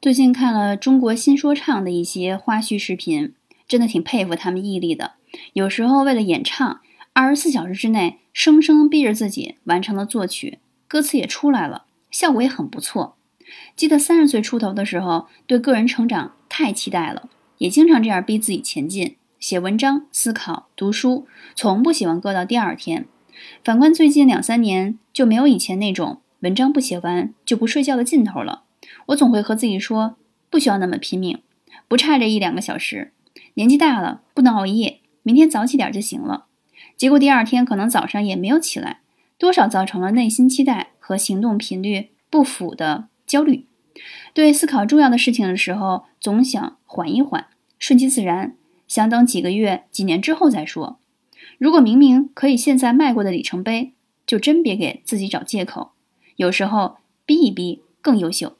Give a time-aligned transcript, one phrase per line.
[0.00, 3.34] 最近看了中国新说唱的一些花絮视频，
[3.66, 5.14] 真的挺佩服他们毅力的。
[5.54, 6.80] 有时候为了演唱，
[7.12, 13.16] 二十四小时之内生生逼着自己完成了作曲，歌词也出来了，效果也很不错。
[13.74, 17.28] 记得三十岁出头的时候，对个人成长太期待了，
[17.58, 21.26] 也经常这样逼自己前进，写文章、思考、读书，
[21.56, 23.06] 从不喜欢搁到第二天。
[23.64, 28.62] 反观最近两三年，就没有以前那种文章不写完就不睡觉的劲头了。
[29.06, 30.16] 我总会和自己说，
[30.50, 31.40] 不需要那么拼命，
[31.86, 33.12] 不差这一两个小时。
[33.54, 36.46] 年纪大了，不能熬夜，明天早起点就行了。
[36.96, 39.00] 结果第二天可能早上也没有起来，
[39.38, 43.66] 多少造成了内心期待和行动频率不符的焦虑。
[44.32, 47.46] 对思考重要的事情的时候，总想缓一缓，
[47.78, 50.98] 顺其自然，想等几个月、几年之后再说。
[51.58, 53.92] 如果明明可以现在迈过的里程碑，
[54.24, 55.90] 就真别给自己找借口。
[56.36, 58.56] 有时候逼一逼更优秀。